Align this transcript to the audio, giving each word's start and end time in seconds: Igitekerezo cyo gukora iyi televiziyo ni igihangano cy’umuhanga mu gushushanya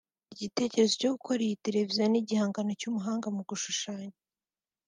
Igitekerezo 0.33 0.93
cyo 1.01 1.11
gukora 1.15 1.39
iyi 1.45 1.61
televiziyo 1.65 2.05
ni 2.09 2.19
igihangano 2.21 2.71
cy’umuhanga 2.79 3.27
mu 3.35 3.41
gushushanya 3.49 4.15